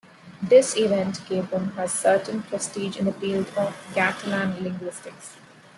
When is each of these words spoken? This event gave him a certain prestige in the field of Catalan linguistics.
This 0.41 0.75
event 0.77 1.21
gave 1.29 1.51
him 1.51 1.73
a 1.77 1.87
certain 1.87 2.41
prestige 2.41 2.97
in 2.97 3.05
the 3.05 3.13
field 3.13 3.47
of 3.55 3.75
Catalan 3.93 4.55
linguistics. 4.63 5.35